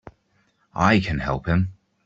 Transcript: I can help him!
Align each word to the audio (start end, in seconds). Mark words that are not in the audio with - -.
I 0.73 0.99
can 0.99 1.19
help 1.19 1.45
him! 1.47 1.73